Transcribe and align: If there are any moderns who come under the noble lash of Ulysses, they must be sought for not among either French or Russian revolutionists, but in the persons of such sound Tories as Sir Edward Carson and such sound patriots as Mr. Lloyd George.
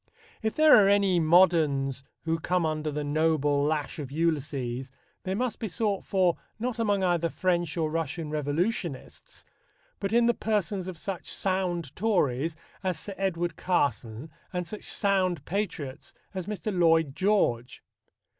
If 0.41 0.55
there 0.55 0.75
are 0.83 0.89
any 0.89 1.19
moderns 1.19 2.03
who 2.23 2.39
come 2.39 2.65
under 2.65 2.91
the 2.91 3.03
noble 3.03 3.63
lash 3.63 3.99
of 3.99 4.11
Ulysses, 4.11 4.89
they 5.25 5.35
must 5.35 5.59
be 5.59 5.67
sought 5.67 6.03
for 6.03 6.37
not 6.57 6.79
among 6.79 7.03
either 7.03 7.29
French 7.29 7.77
or 7.77 7.91
Russian 7.91 8.31
revolutionists, 8.31 9.45
but 9.99 10.11
in 10.11 10.25
the 10.25 10.33
persons 10.33 10.87
of 10.87 10.97
such 10.97 11.27
sound 11.29 11.95
Tories 11.95 12.55
as 12.83 12.97
Sir 12.99 13.13
Edward 13.15 13.55
Carson 13.57 14.31
and 14.51 14.65
such 14.65 14.85
sound 14.85 15.45
patriots 15.45 16.15
as 16.33 16.47
Mr. 16.47 16.75
Lloyd 16.75 17.15
George. 17.15 17.83